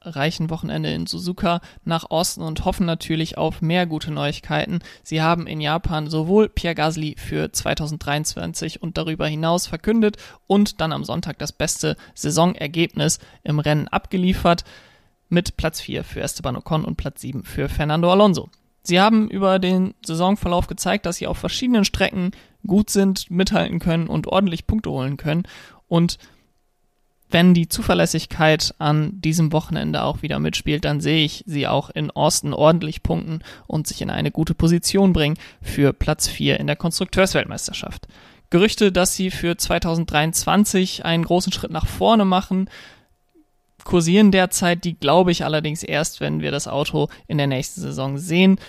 ereignisreichen 0.01 0.49
Wochenende 0.49 0.91
in 0.91 1.05
Suzuka 1.05 1.61
nach 1.83 2.09
Osten 2.09 2.41
und 2.41 2.65
hoffen 2.65 2.85
natürlich 2.85 3.37
auf 3.37 3.61
mehr 3.61 3.85
gute 3.85 4.11
Neuigkeiten. 4.11 4.79
Sie 5.03 5.21
haben 5.21 5.47
in 5.47 5.61
Japan 5.61 6.09
sowohl 6.09 6.49
Pierre 6.49 6.75
Gasly 6.75 7.15
für 7.17 7.51
2023 7.51 8.81
und 8.81 8.97
darüber 8.97 9.27
hinaus 9.27 9.67
verkündet 9.67 10.17
und 10.47 10.81
dann 10.81 10.91
am 10.91 11.03
Sonntag 11.03 11.37
das 11.39 11.51
beste 11.51 11.95
Saisonergebnis 12.15 13.19
im 13.43 13.59
Rennen 13.59 13.87
abgeliefert 13.87 14.63
mit 15.29 15.55
Platz 15.57 15.79
4 15.81 16.03
für 16.03 16.21
Esteban 16.21 16.57
Ocon 16.57 16.83
und 16.83 16.97
Platz 16.97 17.21
7 17.21 17.43
für 17.43 17.69
Fernando 17.69 18.11
Alonso. 18.11 18.49
Sie 18.83 18.99
haben 18.99 19.29
über 19.29 19.59
den 19.59 19.93
Saisonverlauf 20.03 20.65
gezeigt, 20.65 21.05
dass 21.05 21.17
sie 21.17 21.27
auf 21.27 21.37
verschiedenen 21.37 21.85
Strecken 21.85 22.31
gut 22.65 22.89
sind, 22.89 23.29
mithalten 23.29 23.79
können 23.79 24.07
und 24.07 24.27
ordentlich 24.27 24.65
Punkte 24.65 24.89
holen 24.89 25.17
können 25.17 25.43
und 25.87 26.17
wenn 27.31 27.53
die 27.53 27.69
Zuverlässigkeit 27.69 28.73
an 28.77 29.21
diesem 29.21 29.51
Wochenende 29.51 30.03
auch 30.03 30.21
wieder 30.21 30.39
mitspielt, 30.39 30.85
dann 30.85 31.01
sehe 31.01 31.23
ich 31.23 31.43
sie 31.47 31.67
auch 31.67 31.89
in 31.89 32.11
Austin 32.11 32.53
ordentlich 32.53 33.03
punkten 33.03 33.39
und 33.67 33.87
sich 33.87 34.01
in 34.01 34.09
eine 34.09 34.31
gute 34.31 34.53
Position 34.53 35.13
bringen 35.13 35.37
für 35.61 35.93
Platz 35.93 36.27
4 36.27 36.59
in 36.59 36.67
der 36.67 36.75
Konstrukteursweltmeisterschaft. 36.75 38.07
Gerüchte, 38.49 38.91
dass 38.91 39.15
sie 39.15 39.31
für 39.31 39.57
2023 39.57 41.05
einen 41.05 41.23
großen 41.23 41.53
Schritt 41.53 41.71
nach 41.71 41.87
vorne 41.87 42.25
machen, 42.25 42.69
kursieren 43.83 44.31
derzeit, 44.31 44.83
die 44.83 44.93
glaube 44.93 45.31
ich 45.31 45.45
allerdings 45.45 45.83
erst, 45.83 46.19
wenn 46.19 46.41
wir 46.41 46.51
das 46.51 46.67
Auto 46.67 47.07
in 47.27 47.37
der 47.37 47.47
nächsten 47.47 47.81
Saison 47.81 48.17
sehen. 48.17 48.59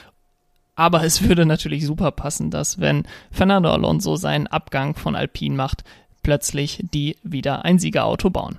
Aber 0.74 1.04
es 1.04 1.22
würde 1.22 1.44
natürlich 1.44 1.84
super 1.84 2.12
passen, 2.12 2.50
dass 2.50 2.80
wenn 2.80 3.06
Fernando 3.30 3.70
Alonso 3.70 4.16
seinen 4.16 4.46
Abgang 4.46 4.94
von 4.94 5.14
Alpine 5.16 5.54
macht, 5.54 5.84
plötzlich 6.22 6.84
die 6.92 7.16
wieder 7.22 7.64
ein 7.64 7.78
Siegerauto 7.78 8.30
bauen. 8.30 8.58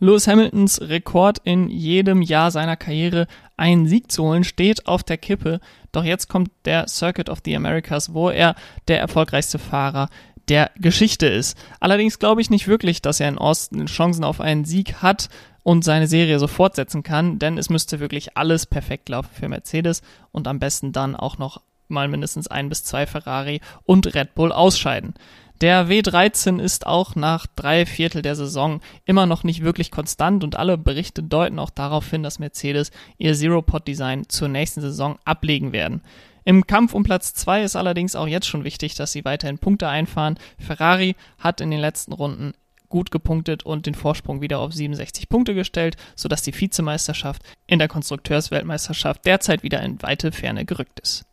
Lewis 0.00 0.28
Hamiltons 0.28 0.80
Rekord 0.80 1.40
in 1.42 1.68
jedem 1.68 2.22
Jahr 2.22 2.52
seiner 2.52 2.76
Karriere 2.76 3.26
einen 3.56 3.88
Sieg 3.88 4.12
zu 4.12 4.22
holen 4.24 4.44
steht 4.44 4.86
auf 4.86 5.02
der 5.02 5.18
Kippe. 5.18 5.60
Doch 5.90 6.04
jetzt 6.04 6.28
kommt 6.28 6.50
der 6.64 6.86
Circuit 6.86 7.28
of 7.28 7.40
the 7.44 7.56
Americas, 7.56 8.14
wo 8.14 8.30
er 8.30 8.54
der 8.86 9.00
erfolgreichste 9.00 9.58
Fahrer 9.58 10.08
der 10.48 10.70
Geschichte 10.76 11.26
ist. 11.26 11.58
Allerdings 11.80 12.20
glaube 12.20 12.40
ich 12.40 12.48
nicht 12.48 12.68
wirklich, 12.68 13.02
dass 13.02 13.20
er 13.20 13.28
in 13.28 13.38
Austin 13.38 13.86
Chancen 13.86 14.24
auf 14.24 14.40
einen 14.40 14.64
Sieg 14.64 15.02
hat 15.02 15.28
und 15.64 15.84
seine 15.84 16.06
Serie 16.06 16.38
so 16.38 16.46
fortsetzen 16.46 17.02
kann, 17.02 17.38
denn 17.38 17.58
es 17.58 17.68
müsste 17.68 18.00
wirklich 18.00 18.36
alles 18.36 18.66
perfekt 18.66 19.08
laufen 19.08 19.30
für 19.32 19.48
Mercedes 19.48 20.02
und 20.30 20.46
am 20.46 20.60
besten 20.60 20.92
dann 20.92 21.16
auch 21.16 21.38
noch 21.38 21.60
mal 21.90 22.08
mindestens 22.08 22.48
ein 22.48 22.68
bis 22.68 22.84
zwei 22.84 23.06
Ferrari 23.06 23.60
und 23.84 24.14
Red 24.14 24.34
Bull 24.34 24.52
ausscheiden. 24.52 25.14
Der 25.60 25.88
W13 25.88 26.60
ist 26.60 26.86
auch 26.86 27.16
nach 27.16 27.46
drei 27.56 27.84
Viertel 27.84 28.22
der 28.22 28.36
Saison 28.36 28.80
immer 29.06 29.26
noch 29.26 29.42
nicht 29.42 29.64
wirklich 29.64 29.90
konstant 29.90 30.44
und 30.44 30.54
alle 30.54 30.78
Berichte 30.78 31.22
deuten 31.22 31.58
auch 31.58 31.70
darauf 31.70 32.08
hin, 32.08 32.22
dass 32.22 32.38
Mercedes 32.38 32.92
ihr 33.16 33.34
Zero-Pod-Design 33.34 34.28
zur 34.28 34.46
nächsten 34.46 34.80
Saison 34.80 35.18
ablegen 35.24 35.72
werden. 35.72 36.02
Im 36.44 36.66
Kampf 36.66 36.94
um 36.94 37.02
Platz 37.02 37.34
2 37.34 37.64
ist 37.64 37.74
allerdings 37.74 38.14
auch 38.14 38.28
jetzt 38.28 38.46
schon 38.46 38.62
wichtig, 38.62 38.94
dass 38.94 39.12
sie 39.12 39.24
weiterhin 39.24 39.58
Punkte 39.58 39.88
einfahren. 39.88 40.38
Ferrari 40.58 41.16
hat 41.38 41.60
in 41.60 41.72
den 41.72 41.80
letzten 41.80 42.12
Runden 42.12 42.54
gut 42.88 43.10
gepunktet 43.10 43.64
und 43.64 43.86
den 43.86 43.94
Vorsprung 43.94 44.40
wieder 44.40 44.58
auf 44.58 44.72
67 44.72 45.28
Punkte 45.28 45.54
gestellt, 45.54 45.96
sodass 46.16 46.42
die 46.42 46.58
Vizemeisterschaft 46.58 47.42
in 47.66 47.78
der 47.78 47.88
Konstrukteursweltmeisterschaft 47.88 49.24
derzeit 49.26 49.62
wieder 49.62 49.82
in 49.82 50.00
weite 50.02 50.32
Ferne 50.32 50.64
gerückt 50.64 51.00
ist. 51.00 51.26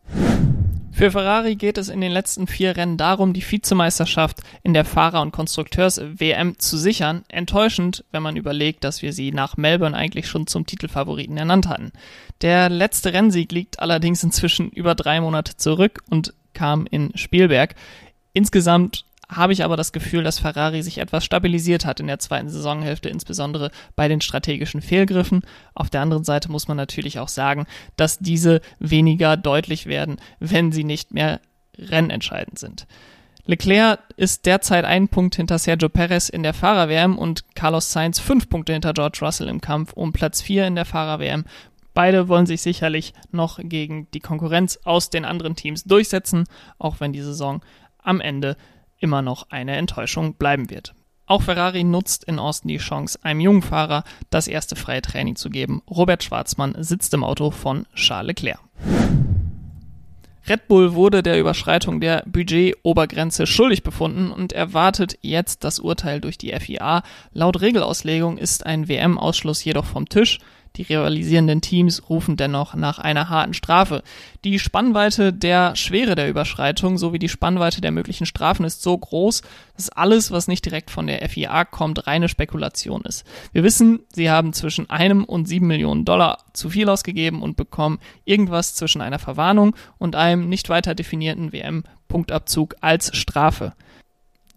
Für 0.96 1.12
Ferrari 1.12 1.58
geht 1.58 1.78
es 1.78 1.90
in 1.90 2.00
den 2.00 2.14
letzten 2.14 2.48
vier 2.48 2.78
Rennen 2.78 2.96
darum, 2.96 3.34
die 3.34 3.44
Vizemeisterschaft 3.44 4.40
in 4.64 4.74
der 4.74 4.86
Fahrer- 4.86 5.22
und 5.22 5.34
Konstrukteurs-WM 5.34 6.58
zu 6.58 6.78
sichern. 6.78 7.26
Enttäuschend, 7.28 8.06
wenn 8.12 8.24
man 8.24 8.38
überlegt, 8.38 8.86
dass 8.86 9.02
wir 9.02 9.12
sie 9.12 9.34
nach 9.34 9.58
Melbourne 9.58 9.96
eigentlich 9.96 10.30
schon 10.30 10.48
zum 10.48 10.66
Titelfavoriten 10.66 11.36
ernannt 11.36 11.68
hatten. 11.68 11.92
Der 12.42 12.70
letzte 12.70 13.12
Rennsieg 13.12 13.52
liegt 13.52 13.82
allerdings 13.82 14.24
inzwischen 14.24 14.70
über 14.70 14.96
drei 14.96 15.20
Monate 15.20 15.58
zurück 15.58 16.02
und 16.10 16.34
kam 16.54 16.88
in 16.90 17.12
Spielberg. 17.18 17.76
Insgesamt 18.32 19.05
habe 19.30 19.54
ich 19.54 19.64
aber 19.64 19.78
das 19.78 19.92
Gefühl, 19.92 20.24
dass 20.24 20.40
Ferrari 20.40 20.82
sich 20.82 20.98
etwas 20.98 21.26
stabilisiert 21.26 21.86
hat 21.86 22.00
in 22.00 22.08
der 22.08 22.20
zweiten 22.20 22.50
Saisonhälfte, 22.50 23.10
insbesondere 23.10 23.72
bei 23.96 24.08
den 24.08 24.22
strategischen 24.22 24.82
Fehlgriffen. 24.82 25.42
Auf 25.74 25.90
der 25.90 26.02
anderen 26.02 26.24
Seite 26.24 26.52
muss 26.52 26.68
man 26.68 26.78
natürlich 26.78 27.20
auch 27.20 27.30
sagen, 27.30 27.66
dass 27.96 28.20
diese 28.20 28.62
weniger 28.80 29.38
deutlich 29.38 29.86
werden, 29.88 30.18
wenn 30.40 30.72
sie 30.72 30.84
nicht 30.84 31.14
mehr 31.14 31.42
rennentscheidend 31.78 32.60
sind. 32.60 32.88
Leclerc 33.48 34.00
ist 34.18 34.48
derzeit 34.48 34.86
einen 34.86 35.08
Punkt 35.08 35.36
hinter 35.36 35.60
Sergio 35.60 35.88
Perez 35.88 36.30
in 36.30 36.42
der 36.42 36.56
Fahrer-WM 36.56 37.18
und 37.18 37.46
Carlos 37.54 37.92
Sainz 37.92 38.20
fünf 38.20 38.50
Punkte 38.50 38.74
hinter 38.74 38.94
George 38.94 39.20
Russell 39.22 39.50
im 39.50 39.62
Kampf 39.62 39.94
um 39.94 40.14
Platz 40.14 40.42
vier 40.42 40.66
in 40.66 40.74
der 40.74 40.86
Fahrer-WM. 40.86 41.46
Beide 41.94 42.28
wollen 42.28 42.48
sich 42.48 42.62
sicherlich 42.62 43.14
noch 43.32 43.60
gegen 43.62 44.10
die 44.12 44.20
Konkurrenz 44.20 44.80
aus 44.84 45.12
den 45.12 45.26
anderen 45.26 45.56
Teams 45.56 45.84
durchsetzen, 45.84 46.46
auch 46.80 47.00
wenn 47.00 47.14
die 47.14 47.22
Saison 47.22 47.62
am 48.00 48.20
Ende 48.20 48.58
immer 49.00 49.22
noch 49.22 49.50
eine 49.50 49.76
Enttäuschung 49.76 50.36
bleiben 50.36 50.70
wird. 50.70 50.94
Auch 51.28 51.42
Ferrari 51.42 51.84
nutzt 51.84 52.24
in 52.26 52.38
Austin 52.38 52.68
die 52.68 52.78
Chance, 52.78 53.20
einem 53.24 53.40
jungen 53.40 53.62
Fahrer 53.64 54.04
das 54.30 54.48
erste 54.48 54.76
freie 54.76 55.02
Training 55.02 55.36
zu 55.36 55.50
geben. 55.50 55.82
Robert 55.90 56.24
Schwarzmann 56.24 56.76
sitzt 56.80 57.14
im 57.16 57.24
Auto 57.24 57.50
von 57.50 57.88
Charles 57.96 58.28
Leclerc. 58.28 58.60
Red 60.48 60.68
Bull 60.68 60.94
wurde 60.94 61.24
der 61.24 61.40
Überschreitung 61.40 62.00
der 62.00 62.24
Budgetobergrenze 62.28 63.48
schuldig 63.48 63.82
befunden 63.82 64.30
und 64.30 64.54
erwartet 64.54 65.18
jetzt 65.24 65.64
das 65.64 65.80
Urteil 65.80 66.22
durch 66.22 66.38
die 66.38 66.52
FIA. 66.52 67.02
Laut 67.34 67.62
Regelauslegung 67.62 68.38
ist 68.38 68.64
ein 68.64 68.88
WM-Ausschluss 68.88 69.64
jedoch 69.64 69.86
vom 69.86 70.08
Tisch. 70.08 70.38
Die 70.78 70.84
rivalisierenden 70.84 71.62
Teams 71.62 72.10
rufen 72.10 72.36
dennoch 72.36 72.76
nach 72.76 73.00
einer 73.00 73.30
harten 73.30 73.54
Strafe. 73.54 74.04
Die 74.44 74.60
Spannweite 74.60 75.32
der 75.32 75.76
Schwere 75.76 76.16
der 76.16 76.30
Überschreitung 76.30 76.98
sowie 76.98 77.20
die 77.20 77.30
Spannweite 77.30 77.82
der 77.82 77.92
möglichen 77.92 78.26
Strafen 78.26 78.66
ist 78.66 78.82
so 78.82 78.98
groß, 78.98 79.42
dass 79.78 79.90
alles, 79.90 80.32
was 80.32 80.48
nicht 80.48 80.66
direkt 80.66 80.92
von 80.92 81.08
der 81.08 81.28
FIA 81.30 81.66
kommt, 81.66 82.08
reine 82.08 82.28
Spekulation 82.30 83.02
ist. 83.02 83.26
Wir 83.54 83.64
wissen, 83.64 84.02
sie 84.12 84.30
haben 84.30 84.54
zwischen 84.54 84.90
einem 84.90 85.24
und 85.24 85.48
sieben 85.48 85.68
Millionen 85.68 86.06
Dollar 86.06 86.40
zu 86.54 86.70
viel 86.70 86.90
ausgegeben 86.90 87.42
und 87.42 87.58
bekommen 87.58 88.00
irgendwas 88.26 88.76
zwischen 88.76 89.02
einer 89.02 89.20
Verwarnung 89.20 89.76
und 89.98 90.16
einem 90.16 90.50
nicht 90.50 90.70
weiter 90.70 90.94
definierten 90.94 91.54
WM-Punktabzug 91.54 92.76
als 92.82 93.16
Strafe. 93.16 93.74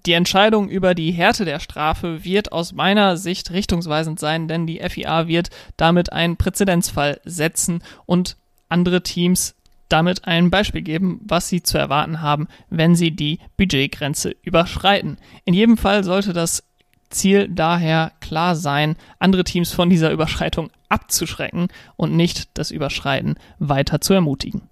Die 0.07 0.13
Entscheidung 0.13 0.69
über 0.69 0.95
die 0.95 1.11
Härte 1.11 1.45
der 1.45 1.61
Strafe 1.61 2.25
wird 2.25 2.53
aus 2.53 2.73
meiner 2.73 3.17
Sicht 3.17 3.51
richtungsweisend 3.51 4.21
sein, 4.21 4.49
denn 4.49 4.67
die 4.67 4.81
FIA 4.81 5.27
wird 5.27 5.51
damit 5.77 6.13
einen 6.13 6.37
Präzedenzfall 6.37 7.21
setzen 7.25 7.83
und 8.07 8.37
andere 8.69 9.03
Teams 9.03 9.55
damit 9.89 10.27
ein 10.27 10.51
Beispiel 10.51 10.83
geben, 10.83 11.21
was 11.25 11.49
sie 11.49 11.63
zu 11.63 11.79
erwarten 11.79 12.21
haben, 12.21 12.49
wenn 12.69 12.95
sie 12.95 13.11
die 13.11 13.39
Budgetgrenze 13.57 14.37
überschreiten. 14.43 15.17
In 15.45 15.55
jedem 15.55 15.77
Fall 15.77 16.05
sollte 16.05 16.33
das 16.33 16.63
Ziel 17.11 17.49
daher 17.49 18.13
klar 18.21 18.55
sein, 18.55 18.97
andere 19.19 19.45
Teams 19.45 19.73
von 19.73 19.89
dieser 19.89 20.11
Überschreitung 20.11 20.71
abzuschrecken 20.91 21.69
und 21.97 22.15
nicht 22.15 22.51
das 22.55 22.71
Überschreiten 22.71 23.37
weiter 23.59 24.01
zu 24.01 24.13
ermutigen. 24.13 24.69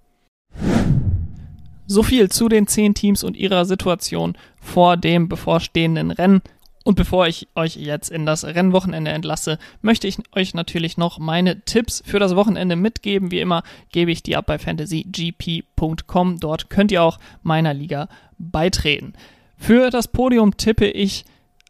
So 1.87 2.02
viel 2.02 2.31
zu 2.31 2.49
den 2.49 2.66
zehn 2.66 2.95
Teams 2.95 3.23
und 3.25 3.37
ihrer 3.37 3.64
Situation 3.64 4.37
vor 4.61 4.97
dem 4.97 5.28
bevorstehenden 5.28 6.11
Rennen. 6.11 6.43
Und 6.87 6.95
bevor 6.95 7.26
ich 7.26 7.49
euch 7.57 7.75
jetzt 7.75 8.11
in 8.11 8.26
das 8.26 8.45
Rennwochenende 8.45 9.11
entlasse, 9.11 9.59
möchte 9.83 10.07
ich 10.07 10.19
euch 10.37 10.55
natürlich 10.55 10.97
noch 10.97 11.19
meine 11.19 11.62
Tipps 11.64 12.00
für 12.07 12.21
das 12.21 12.37
Wochenende 12.37 12.76
mitgeben. 12.76 13.33
Wie 13.33 13.40
immer 13.40 13.64
gebe 13.90 14.12
ich 14.12 14.23
die 14.23 14.37
ab 14.37 14.47
bei 14.47 14.59
fantasygp.com. 14.59 16.38
Dort 16.38 16.71
könnt 16.71 16.93
ihr 16.93 17.02
auch 17.02 17.19
meiner 17.43 17.75
Liga 17.75 18.09
beitreten. 18.38 19.14
Für 19.57 19.90
das 19.90 20.07
Podium 20.07 20.57
tippe 20.57 20.87
ich 20.87 21.25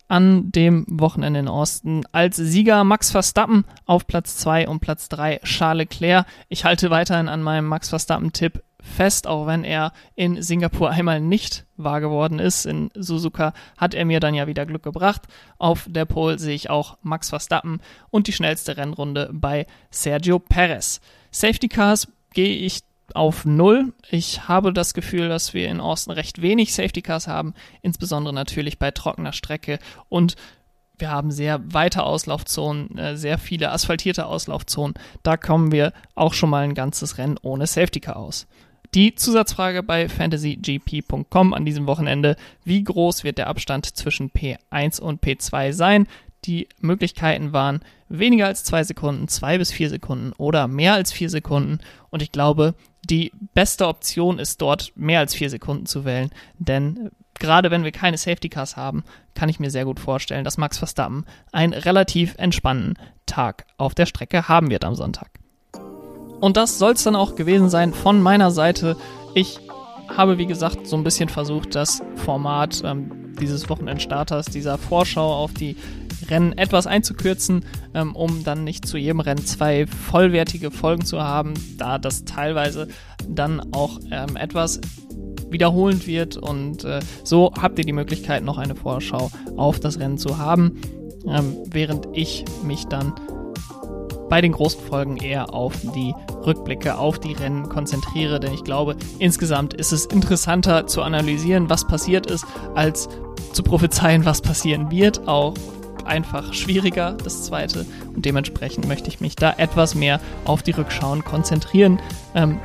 an 0.08 0.52
dem 0.52 0.84
Wochenende 0.88 1.40
in 1.40 1.48
Osten. 1.48 2.04
Als 2.12 2.36
Sieger 2.36 2.84
Max 2.84 3.10
Verstappen 3.10 3.64
auf 3.86 4.06
Platz 4.06 4.36
2 4.36 4.68
und 4.68 4.80
Platz 4.80 5.08
3 5.08 5.40
Charles 5.44 5.78
Leclerc. 5.78 6.26
Ich 6.48 6.64
halte 6.64 6.90
weiterhin 6.90 7.28
an 7.28 7.42
meinem 7.42 7.66
Max 7.66 7.88
Verstappen-Tipp 7.88 8.62
fest, 8.86 9.26
auch 9.26 9.46
wenn 9.46 9.64
er 9.64 9.92
in 10.14 10.42
Singapur 10.42 10.90
einmal 10.90 11.20
nicht 11.20 11.66
wahr 11.76 12.00
geworden 12.00 12.38
ist. 12.38 12.66
In 12.66 12.90
Suzuka 12.94 13.52
hat 13.76 13.94
er 13.94 14.04
mir 14.04 14.20
dann 14.20 14.34
ja 14.34 14.46
wieder 14.46 14.66
Glück 14.66 14.82
gebracht. 14.82 15.22
Auf 15.58 15.86
der 15.88 16.04
Pole 16.04 16.38
sehe 16.38 16.54
ich 16.54 16.70
auch 16.70 16.98
Max 17.02 17.30
Verstappen 17.30 17.80
und 18.10 18.26
die 18.26 18.32
schnellste 18.32 18.76
Rennrunde 18.76 19.30
bei 19.32 19.66
Sergio 19.90 20.38
Perez. 20.38 21.00
Safety 21.30 21.68
Cars 21.68 22.08
gehe 22.32 22.54
ich 22.56 22.80
auf 23.14 23.44
Null. 23.44 23.92
Ich 24.10 24.48
habe 24.48 24.72
das 24.72 24.94
Gefühl, 24.94 25.28
dass 25.28 25.54
wir 25.54 25.68
in 25.68 25.80
Austin 25.80 26.12
recht 26.12 26.42
wenig 26.42 26.74
Safety 26.74 27.02
Cars 27.02 27.28
haben, 27.28 27.54
insbesondere 27.82 28.34
natürlich 28.34 28.78
bei 28.78 28.90
trockener 28.90 29.32
Strecke 29.32 29.78
und 30.08 30.36
wir 30.98 31.10
haben 31.10 31.30
sehr 31.30 31.60
weite 31.72 32.04
Auslaufzonen, 32.04 32.96
äh, 32.96 33.16
sehr 33.16 33.38
viele 33.38 33.70
asphaltierte 33.70 34.26
Auslaufzonen. 34.26 34.94
Da 35.22 35.36
kommen 35.36 35.70
wir 35.70 35.92
auch 36.14 36.32
schon 36.32 36.50
mal 36.50 36.64
ein 36.64 36.74
ganzes 36.74 37.18
Rennen 37.18 37.38
ohne 37.42 37.66
Safety 37.66 38.00
Car 38.00 38.16
aus. 38.16 38.46
Die 38.96 39.14
Zusatzfrage 39.14 39.82
bei 39.82 40.08
fantasygp.com 40.08 41.52
an 41.52 41.66
diesem 41.66 41.86
Wochenende, 41.86 42.34
wie 42.64 42.82
groß 42.82 43.24
wird 43.24 43.36
der 43.36 43.48
Abstand 43.48 43.94
zwischen 43.94 44.30
P1 44.30 45.02
und 45.02 45.22
P2 45.22 45.74
sein? 45.74 46.08
Die 46.46 46.66
Möglichkeiten 46.80 47.52
waren 47.52 47.80
weniger 48.08 48.46
als 48.46 48.64
zwei 48.64 48.84
Sekunden, 48.84 49.28
zwei 49.28 49.58
bis 49.58 49.70
vier 49.70 49.90
Sekunden 49.90 50.32
oder 50.38 50.66
mehr 50.66 50.94
als 50.94 51.12
vier 51.12 51.28
Sekunden. 51.28 51.80
Und 52.08 52.22
ich 52.22 52.32
glaube, 52.32 52.74
die 53.04 53.32
beste 53.52 53.86
Option 53.86 54.38
ist 54.38 54.62
dort 54.62 54.92
mehr 54.96 55.20
als 55.20 55.34
vier 55.34 55.50
Sekunden 55.50 55.84
zu 55.84 56.06
wählen, 56.06 56.30
denn 56.58 57.10
gerade 57.34 57.70
wenn 57.70 57.84
wir 57.84 57.92
keine 57.92 58.16
Safety 58.16 58.48
Cars 58.48 58.78
haben, 58.78 59.04
kann 59.34 59.50
ich 59.50 59.60
mir 59.60 59.70
sehr 59.70 59.84
gut 59.84 60.00
vorstellen, 60.00 60.44
dass 60.44 60.56
Max 60.56 60.78
Verstappen 60.78 61.26
einen 61.52 61.74
relativ 61.74 62.34
entspannten 62.38 62.94
Tag 63.26 63.66
auf 63.76 63.94
der 63.94 64.06
Strecke 64.06 64.48
haben 64.48 64.70
wird 64.70 64.86
am 64.86 64.94
Sonntag. 64.94 65.35
Und 66.40 66.56
das 66.56 66.78
soll 66.78 66.92
es 66.92 67.04
dann 67.04 67.16
auch 67.16 67.34
gewesen 67.34 67.70
sein 67.70 67.92
von 67.92 68.20
meiner 68.20 68.50
Seite. 68.50 68.96
Ich 69.34 69.60
habe, 70.08 70.38
wie 70.38 70.46
gesagt, 70.46 70.86
so 70.86 70.96
ein 70.96 71.04
bisschen 71.04 71.28
versucht, 71.28 71.74
das 71.74 72.02
Format 72.16 72.82
ähm, 72.84 73.34
dieses 73.40 73.68
Wochenendstarters, 73.68 74.46
dieser 74.46 74.78
Vorschau 74.78 75.34
auf 75.34 75.52
die 75.52 75.76
Rennen 76.28 76.56
etwas 76.56 76.86
einzukürzen, 76.86 77.64
ähm, 77.94 78.14
um 78.14 78.44
dann 78.44 78.64
nicht 78.64 78.86
zu 78.86 78.96
jedem 78.96 79.20
Rennen 79.20 79.44
zwei 79.44 79.86
vollwertige 79.86 80.70
Folgen 80.70 81.04
zu 81.04 81.22
haben, 81.22 81.54
da 81.76 81.98
das 81.98 82.24
teilweise 82.24 82.88
dann 83.28 83.72
auch 83.72 84.00
ähm, 84.10 84.36
etwas 84.36 84.80
wiederholend 85.50 86.06
wird 86.06 86.36
und 86.36 86.84
äh, 86.84 87.00
so 87.22 87.52
habt 87.60 87.78
ihr 87.78 87.84
die 87.84 87.92
Möglichkeit, 87.92 88.42
noch 88.42 88.58
eine 88.58 88.74
Vorschau 88.74 89.30
auf 89.56 89.78
das 89.78 89.98
Rennen 89.98 90.18
zu 90.18 90.38
haben, 90.38 90.80
ähm, 91.28 91.56
während 91.70 92.08
ich 92.12 92.44
mich 92.64 92.86
dann 92.86 93.12
bei 94.28 94.40
den 94.40 94.52
großen 94.52 94.80
Folgen 94.80 95.16
eher 95.16 95.54
auf 95.54 95.74
die 95.94 96.14
Rückblicke, 96.44 96.98
auf 96.98 97.18
die 97.18 97.32
Rennen 97.32 97.68
konzentriere, 97.68 98.40
denn 98.40 98.52
ich 98.52 98.64
glaube, 98.64 98.96
insgesamt 99.18 99.74
ist 99.74 99.92
es 99.92 100.06
interessanter 100.06 100.86
zu 100.86 101.02
analysieren, 101.02 101.70
was 101.70 101.86
passiert 101.86 102.26
ist, 102.26 102.44
als 102.74 103.08
zu 103.52 103.62
prophezeien, 103.62 104.24
was 104.24 104.40
passieren 104.40 104.90
wird. 104.90 105.26
Auch 105.28 105.54
einfach 106.04 106.52
schwieriger, 106.54 107.12
das 107.12 107.44
zweite. 107.44 107.86
Und 108.14 108.24
dementsprechend 108.24 108.86
möchte 108.86 109.08
ich 109.08 109.20
mich 109.20 109.36
da 109.36 109.52
etwas 109.56 109.94
mehr 109.94 110.20
auf 110.44 110.62
die 110.62 110.72
Rückschauen 110.72 111.24
konzentrieren. 111.24 112.00
Ähm, 112.34 112.58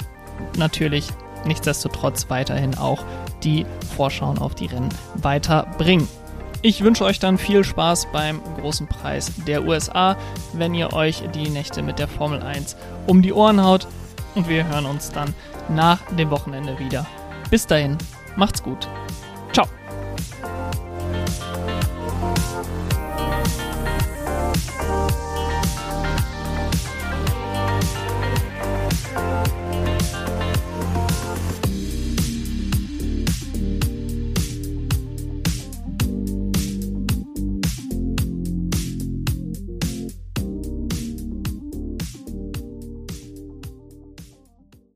natürlich 0.57 1.07
nichtsdestotrotz 1.45 2.29
weiterhin 2.29 2.77
auch 2.77 3.03
die 3.43 3.65
Vorschauen 3.95 4.37
auf 4.37 4.55
die 4.55 4.67
Rennen 4.67 4.89
weiterbringen. 5.15 6.07
Ich 6.63 6.83
wünsche 6.83 7.05
euch 7.05 7.17
dann 7.17 7.39
viel 7.39 7.63
Spaß 7.63 8.09
beim 8.11 8.39
großen 8.59 8.85
Preis 8.85 9.31
der 9.47 9.65
USA, 9.65 10.15
wenn 10.53 10.75
ihr 10.75 10.93
euch 10.93 11.23
die 11.33 11.49
Nächte 11.49 11.81
mit 11.81 11.97
der 11.97 12.07
Formel 12.07 12.43
1 12.43 12.75
um 13.07 13.23
die 13.23 13.33
Ohren 13.33 13.63
haut. 13.63 13.87
Und 14.35 14.47
wir 14.47 14.67
hören 14.67 14.85
uns 14.85 15.11
dann 15.11 15.33
nach 15.69 15.99
dem 16.17 16.29
Wochenende 16.29 16.77
wieder. 16.77 17.07
Bis 17.49 17.65
dahin, 17.65 17.97
macht's 18.35 18.61
gut. 18.61 18.87
Ciao. 19.51 19.65